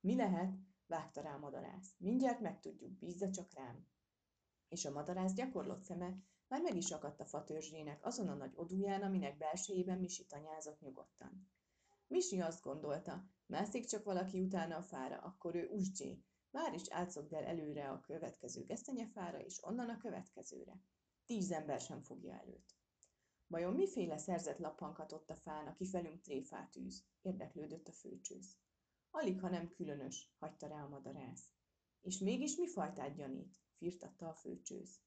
Mi 0.00 0.16
lehet? 0.16 0.54
vágta 0.86 1.20
rá 1.20 1.34
a 1.34 1.38
madarász. 1.38 1.94
Mindjárt 1.98 2.40
megtudjuk, 2.40 2.98
bízza 2.98 3.30
csak 3.30 3.54
rám. 3.54 3.86
És 4.68 4.84
a 4.84 4.92
madarász 4.92 5.32
gyakorlott 5.32 5.82
szeme 5.82 6.16
már 6.48 6.62
meg 6.62 6.76
is 6.76 6.90
akadt 6.90 7.20
a 7.20 7.24
fatörzsének 7.24 8.04
azon 8.06 8.28
a 8.28 8.34
nagy 8.34 8.52
odúján, 8.54 9.02
aminek 9.02 9.36
belsejében 9.36 9.98
Misi 9.98 10.26
tanyázott 10.26 10.80
nyugodtan. 10.80 11.50
Misi 12.06 12.40
azt 12.40 12.62
gondolta, 12.62 13.24
mászik 13.46 13.84
csak 13.84 14.04
valaki 14.04 14.40
utána 14.40 14.76
a 14.76 14.82
fára, 14.82 15.16
akkor 15.16 15.54
ő 15.54 15.68
usgyé, 15.68 16.22
már 16.50 16.74
is 16.74 16.88
átszogd 16.88 17.32
el 17.32 17.44
előre 17.44 17.90
a 17.90 18.00
következő 18.00 18.64
gesztenyefára, 18.64 19.38
és 19.38 19.64
onnan 19.64 19.88
a 19.88 19.98
következőre. 19.98 20.80
Tíz 21.30 21.50
ember 21.50 21.80
sem 21.80 22.02
fogja 22.02 22.34
előtt. 22.34 22.74
Vajon 23.46 23.74
miféle 23.74 24.18
szerzett 24.18 24.58
lappankatott 24.58 25.30
a 25.30 25.36
fán, 25.36 25.66
aki 25.66 25.86
felünk 25.86 26.20
tréfát 26.20 26.76
űz? 26.76 27.04
Érdeklődött 27.22 27.88
a 27.88 27.92
főcsősz. 27.92 28.56
Alig, 29.10 29.40
ha 29.40 29.48
nem 29.48 29.68
különös, 29.68 30.32
hagyta 30.38 30.66
rá 30.66 30.84
a 30.84 30.88
madarász. 30.88 31.50
És 32.00 32.18
mégis 32.18 32.56
mi 32.56 32.68
fajtát 32.68 33.14
gyanít? 33.14 33.56
firtatta 33.76 34.28
a 34.28 34.34
főcsősz. 34.34 35.00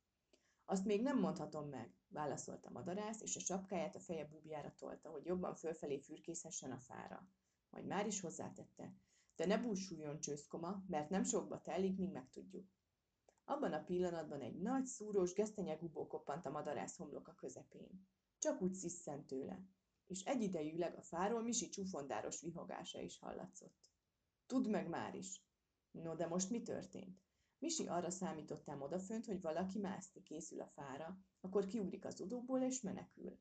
Azt 0.65 0.85
még 0.85 1.01
nem 1.01 1.19
mondhatom 1.19 1.69
meg, 1.69 1.93
válaszolta 2.07 2.67
a 2.67 2.71
madarász, 2.71 3.21
és 3.21 3.35
a 3.35 3.39
sapkáját 3.39 3.95
a 3.95 3.99
feje 3.99 4.25
búbjára 4.25 4.73
tolta, 4.75 5.09
hogy 5.09 5.25
jobban 5.25 5.55
fölfelé 5.55 5.99
fürkészhessen 5.99 6.71
a 6.71 6.79
fára. 6.79 7.27
Majd 7.69 7.85
már 7.85 8.07
is 8.07 8.19
hozzátette. 8.19 8.93
De 9.35 9.45
ne 9.45 9.57
búsuljon 9.57 10.19
csőszkoma, 10.19 10.83
mert 10.87 11.09
nem 11.09 11.23
sokba 11.23 11.61
telik, 11.61 11.97
míg 11.97 12.11
megtudjuk. 12.11 12.71
Abban 13.45 13.73
a 13.73 13.83
pillanatban 13.83 14.41
egy 14.41 14.61
nagy, 14.61 14.85
szúrós 14.85 15.33
gesztenyegubó 15.33 16.07
koppant 16.07 16.45
a 16.45 16.51
madarász 16.51 16.97
homloka 16.97 17.35
közepén. 17.35 18.07
Csak 18.37 18.61
úgy 18.61 18.73
sziszent 18.73 19.27
tőle, 19.27 19.65
és 20.07 20.23
egyidejűleg 20.23 20.95
a 20.95 21.01
fáról 21.01 21.41
Misi 21.41 21.69
csúfondáros 21.69 22.41
vihogása 22.41 23.01
is 23.01 23.19
hallatszott. 23.19 23.91
Tudd 24.45 24.69
meg 24.69 24.87
már 24.87 25.15
is! 25.15 25.45
No, 25.91 26.15
de 26.15 26.27
most 26.27 26.49
mi 26.49 26.61
történt? 26.61 27.21
Misi 27.59 27.87
arra 27.87 28.09
számítottám 28.09 28.81
odafönt, 28.81 29.25
hogy 29.25 29.41
valaki 29.41 29.79
mászni 29.79 30.23
készül 30.23 30.61
a 30.61 30.67
fára, 30.67 31.17
akkor 31.41 31.65
kiugrik 31.65 32.05
az 32.05 32.19
udóból 32.19 32.61
és 32.61 32.81
menekül. 32.81 33.39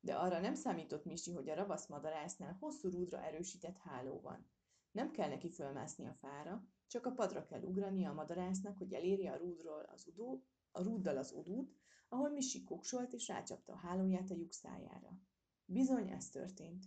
De 0.00 0.14
arra 0.14 0.40
nem 0.40 0.54
számított 0.54 1.04
Misi, 1.04 1.32
hogy 1.32 1.48
a 1.48 1.54
ravasz 1.54 1.86
madarásznál 1.86 2.56
hosszú 2.60 2.90
rúdra 2.90 3.22
erősített 3.22 3.78
háló 3.78 4.20
van. 4.20 4.50
Nem 4.90 5.10
kell 5.10 5.28
neki 5.28 5.50
fölmászni 5.50 6.06
a 6.06 6.14
fára, 6.14 6.66
csak 6.92 7.06
a 7.06 7.12
padra 7.12 7.44
kell 7.44 7.62
ugrania 7.62 8.10
a 8.10 8.14
madarásznak, 8.14 8.78
hogy 8.78 8.92
elérje 8.92 9.32
a 9.32 9.36
rúdról 9.36 9.82
az 9.92 10.06
udó, 10.06 10.44
a 10.70 10.82
rúddal 10.82 11.16
az 11.16 11.32
udút, 11.32 11.76
ahol 12.08 12.30
Misi 12.30 12.64
koksolt 12.64 13.12
és 13.12 13.28
rácsapta 13.28 13.72
a 13.72 13.76
hálóját 13.76 14.30
a 14.30 14.34
lyuk 14.34 14.52
szájára. 14.52 15.18
Bizony, 15.64 16.08
ez 16.08 16.28
történt. 16.28 16.84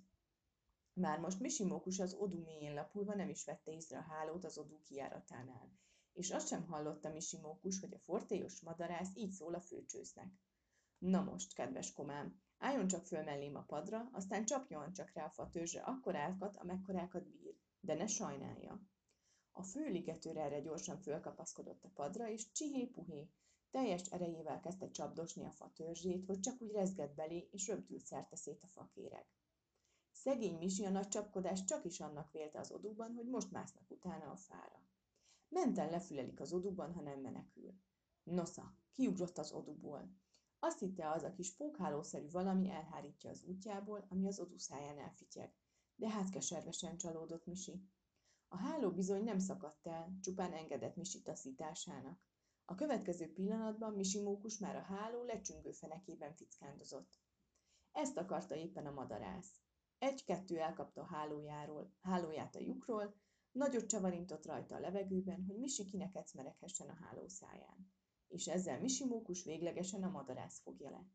Már 0.94 1.20
most 1.20 1.40
Misi 1.40 1.64
mókus 1.64 2.00
az 2.00 2.14
odú 2.14 2.44
mélyén 2.44 2.74
lapulva 2.74 3.16
nem 3.16 3.30
is 3.30 3.46
vette 3.46 3.72
észre 3.72 3.98
a 3.98 4.02
hálót 4.02 4.46
az 4.46 4.58
odú 4.58 4.82
kiáratánál, 4.82 5.72
és 6.14 6.32
azt 6.32 6.48
sem 6.48 6.66
hallotta 6.66 7.10
Misi 7.10 7.38
mókus, 7.38 7.80
hogy 7.80 7.94
a 7.94 8.00
fortélyos 8.00 8.62
madarász 8.62 9.16
így 9.16 9.32
szól 9.32 9.54
a 9.54 9.62
főcsősznek. 9.62 10.34
Na 10.98 11.24
most, 11.24 11.54
kedves 11.54 11.94
komám, 11.94 12.42
álljon 12.58 12.88
csak 12.88 13.06
föl 13.06 13.24
mellém 13.24 13.56
a 13.56 13.64
padra, 13.64 14.10
aztán 14.12 14.46
csapjon 14.46 14.94
csak 14.94 15.12
rá 15.14 15.26
a 15.26 15.30
fatörzsre 15.30 15.82
akkorákat, 15.82 16.58
amekkorákat 16.58 17.30
bír, 17.30 17.56
de 17.80 17.94
ne 17.94 18.08
sajnálja. 18.08 18.94
A 19.58 19.64
főligetőr 19.64 20.38
erre 20.38 20.60
gyorsan 20.60 20.98
fölkapaszkodott 20.98 21.84
a 21.84 21.90
padra, 21.94 22.30
és 22.30 22.52
csihé-puhé, 22.52 23.30
teljes 23.70 24.02
erejével 24.02 24.60
kezdte 24.60 24.92
csapdosni 24.92 25.46
a 25.46 25.52
fa 25.52 25.72
törzsét, 25.74 26.26
hogy 26.26 26.40
csak 26.40 26.62
úgy 26.62 26.72
rezgett 26.72 27.16
belé, 27.16 27.48
és 27.52 27.68
röptült 27.68 28.06
szerte 28.06 28.36
szét 28.36 28.64
a 28.64 28.68
fakéreg. 28.68 29.26
Szegény 30.12 30.58
Misi 30.58 30.86
a 30.86 30.90
nagy 30.90 31.08
csapkodást 31.08 31.68
csak 31.68 31.86
is 31.86 32.00
annak 32.00 32.32
vélte 32.32 32.60
az 32.60 32.72
odúban, 32.72 33.14
hogy 33.14 33.28
most 33.28 33.52
másznak 33.52 33.92
utána 33.92 34.32
a 34.32 34.36
fára. 34.36 34.82
Menten 35.50 35.90
lefülelik 35.90 36.40
az 36.40 36.54
odúban, 36.54 36.94
ha 36.94 37.02
nem 37.02 37.20
menekül. 37.20 37.74
Nosza, 38.24 38.78
kiugrott 38.92 39.38
az 39.38 39.52
odúból. 39.52 40.10
Azt 40.60 40.80
hitte 40.80 41.12
az 41.12 41.24
a 41.24 41.34
kis 41.34 41.56
pókhálószerű 41.56 42.30
valami 42.30 42.70
elhárítja 42.70 43.30
az 43.30 43.44
útjából, 43.44 44.06
ami 44.10 44.28
az 44.28 44.40
odú 44.40 44.58
száján 44.58 45.00
elfityeg. 45.00 45.54
De 45.96 46.10
hát 46.10 46.30
keservesen 46.30 46.98
csalódott 46.98 47.46
Misi. 47.46 47.90
A 48.56 48.58
háló 48.58 48.92
bizony 48.92 49.24
nem 49.24 49.40
szakadt 49.40 49.88
el, 49.88 50.18
csupán 50.22 50.54
engedett 50.54 50.96
Misi 50.96 51.22
taszításának. 51.22 52.20
A 52.66 52.76
következő 52.76 53.34
pillanatban 53.34 53.94
Misi 53.94 54.22
mókus 54.22 54.58
már 54.58 54.76
a 54.76 54.82
háló 54.82 55.24
lecsüngő 55.24 55.72
fenekében 55.72 56.34
fickándozott. 56.34 57.20
Ezt 57.92 58.18
akarta 58.18 58.56
éppen 58.56 58.86
a 58.86 58.92
madarász. 58.92 59.60
Egy-kettő 60.00 60.58
elkapta 60.58 61.02
a 61.02 61.06
hálójáról, 61.06 61.94
hálóját 62.02 62.56
a 62.56 62.60
lyukról, 62.60 63.16
Nagyot 63.52 63.86
csavarintott 63.86 64.46
rajta 64.46 64.76
a 64.76 64.80
levegőben, 64.80 65.44
hogy 65.48 65.58
Misi 65.58 65.86
kinekec 65.86 66.34
mereghessen 66.34 66.90
a 66.90 67.06
hálószáján. 67.06 67.92
És 68.28 68.48
ezzel 68.48 68.80
Misi 68.80 69.06
mókus 69.06 69.44
véglegesen 69.44 70.04
a 70.04 70.10
madarász 70.10 70.60
fogja 70.60 70.90
lett. 70.90 71.14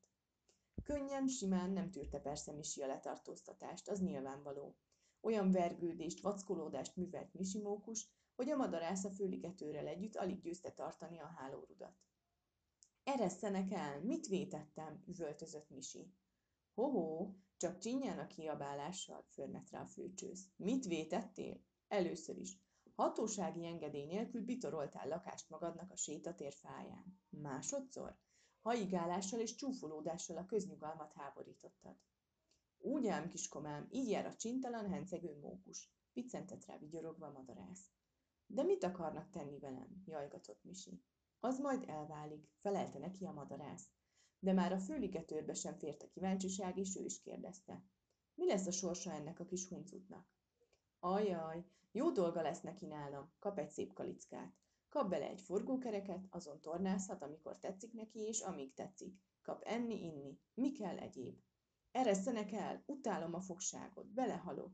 Könnyen, 0.83 1.29
simán 1.29 1.71
nem 1.71 1.91
tűrte 1.91 2.19
persze 2.19 2.53
Misi 2.53 2.83
a 2.83 2.87
letartóztatást, 2.87 3.89
az 3.89 4.01
nyilvánvaló. 4.01 4.77
Olyan 5.21 5.53
vergődést, 5.53 6.21
vackolódást 6.21 6.97
művelt 6.97 7.35
Misi 7.35 7.61
mókus, 7.61 8.09
hogy 8.37 8.51
a 8.51 8.57
madarász 8.57 9.05
a 9.05 9.11
főligetőrrel 9.11 9.87
együtt 9.87 10.17
alig 10.17 10.41
győzte 10.41 10.73
tartani 10.73 11.19
a 11.19 11.33
hálórudat. 11.37 11.99
Eresszenek 13.05 13.71
el, 13.73 14.01
mit 14.01 14.27
vétettem, 14.27 15.05
üvöltözött 15.07 15.71
Misi. 15.71 16.15
Hoho, 16.75 17.35
csak 17.57 17.79
csinyán 17.79 18.19
a 18.19 18.27
kiabálással, 18.27 19.25
förmet 19.29 19.71
rá 19.71 19.81
a 19.81 19.87
főcsősz. 19.87 20.49
Mit 20.57 20.85
vétettél? 20.85 21.61
Először 21.89 22.39
is. 22.39 22.59
Hatósági 22.95 23.67
engedély 23.67 24.05
nélkül 24.05 24.45
bitoroltál 24.45 25.09
lakást 25.09 25.49
magadnak 25.49 25.91
a 25.91 25.97
sétatér 25.97 26.53
fáján. 26.53 27.21
Másodszor? 27.29 28.19
Haigálással 28.63 29.41
és 29.41 29.55
csúfolódással 29.55 30.37
a 30.37 30.47
köznyugalmat 30.47 31.13
háborítottad. 31.13 31.97
Úgy 32.83 33.07
ám, 33.07 33.29
kiskomám, 33.29 33.89
így 33.91 34.11
jár 34.11 34.27
a 34.27 34.35
csintalan, 34.35 34.89
hencegő 34.89 35.39
mókus, 35.41 35.91
piccentett 36.13 36.65
rá 36.67 36.79
vigyorogva 36.79 37.31
madarász. 37.31 37.91
De 38.47 38.63
mit 38.63 38.85
akarnak 38.85 39.31
tenni 39.31 39.59
velem? 39.59 40.03
jajgatott 40.07 40.65
Misi. 40.65 41.03
Az 41.41 41.59
majd 41.59 41.89
elválik, 41.89 42.51
felelte 42.61 42.99
neki 42.99 43.25
a 43.25 43.33
madarász. 43.33 43.89
De 44.39 44.53
már 44.53 44.73
a 44.73 44.79
főligetőrbe 44.79 45.55
sem 45.55 45.75
fért 45.75 46.03
a 46.03 46.09
kíváncsiság, 46.09 46.79
és 46.79 46.97
ő 46.97 47.05
is 47.05 47.21
kérdezte. 47.21 47.85
Mi 48.35 48.47
lesz 48.47 48.67
a 48.67 48.71
sorsa 48.71 49.13
ennek 49.13 49.41
a 49.41 49.45
kis 49.45 49.69
huncutnak? 49.69 50.27
Ajaj, 50.99 51.65
jó 51.93 52.11
dolga 52.11 52.43
lesz 52.43 52.61
neki 52.61 52.87
nálam, 52.87 53.33
kap 53.39 53.59
egy 53.59 53.71
szép 53.71 53.93
kalickát. 53.93 54.55
Kap 54.89 55.09
bele 55.09 55.29
egy 55.29 55.41
forgókereket, 55.41 56.27
azon 56.31 56.61
tornázhat, 56.61 57.23
amikor 57.23 57.59
tetszik 57.59 57.93
neki, 57.93 58.21
és 58.21 58.41
amíg 58.41 58.75
tetszik. 58.75 59.15
Kap 59.43 59.63
enni, 59.63 60.05
inni. 60.05 60.39
Mi 60.55 60.73
kell 60.73 60.99
egyéb? 60.99 61.41
Eresszenek 61.93 62.53
el, 62.53 62.83
utálom 62.87 63.35
a 63.35 63.41
fogságot, 63.41 64.07
belehalok. 64.07 64.73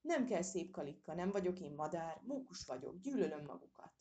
Nem 0.00 0.26
kell 0.26 0.42
szép 0.42 0.70
kalikka, 0.70 1.14
nem 1.14 1.30
vagyok 1.30 1.60
én 1.60 1.74
madár, 1.74 2.22
mókus 2.24 2.64
vagyok, 2.64 3.00
gyűlölöm 3.00 3.44
magukat. 3.44 3.92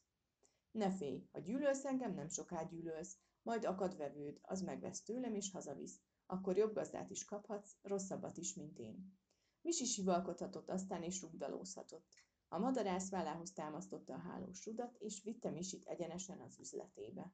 Ne 0.72 0.91
félj, 0.91 1.27
ha 1.31 1.39
gyűlölsz 1.39 1.86
engem, 1.86 2.13
nem 2.13 2.27
soká 2.27 2.63
gyűlölsz, 2.63 3.17
majd 3.41 3.65
akad 3.65 3.98
vevőd, 3.98 4.39
az 4.41 4.62
megvesz 4.62 5.03
tőlem 5.03 5.36
és 5.36 5.51
hazavisz. 5.51 6.00
Akkor 6.25 6.57
jobb 6.57 6.74
gazdát 6.74 7.10
is 7.10 7.25
kaphatsz, 7.25 7.75
rosszabbat 7.81 8.38
is, 8.38 8.53
mint 8.53 8.79
én. 8.79 9.17
Misi 9.62 9.86
sivalkodhatott 9.86 10.69
aztán 10.69 11.03
és 11.03 11.22
rugdalózhatott. 11.22 12.13
A 12.48 12.57
madarász 12.57 13.10
vállához 13.10 13.53
támasztotta 13.53 14.13
a 14.13 14.19
hálós 14.19 14.65
rudat, 14.65 14.95
és 15.00 15.24
vitte 15.24 15.50
Misit 15.50 15.86
egyenesen 15.86 16.39
az 16.41 16.60
üzletébe. 16.60 17.34